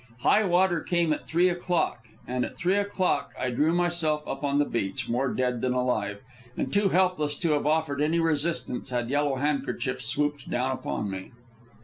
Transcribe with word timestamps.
High 0.21 0.43
water 0.45 0.81
came 0.81 1.13
at 1.13 1.27
three 1.27 1.47
o'clock, 1.47 2.07
and 2.27 2.43
at 2.43 2.57
three 2.57 2.77
o'clock 2.77 3.33
I 3.39 3.51
drew 3.51 3.71
myself 3.71 4.27
up 4.27 4.43
on 4.43 4.57
the 4.57 4.65
beach, 4.65 5.07
more 5.07 5.31
dead 5.31 5.61
than 5.61 5.73
alive, 5.73 6.21
and 6.57 6.73
too 6.73 6.89
helpless 6.89 7.37
to 7.37 7.51
have 7.51 7.67
offered 7.67 8.01
any 8.01 8.19
resistence 8.19 8.89
had 8.89 9.11
Yellow 9.11 9.35
Handkerchief 9.35 10.01
swooped 10.01 10.49
down 10.49 10.71
upon 10.71 11.11
me. 11.11 11.33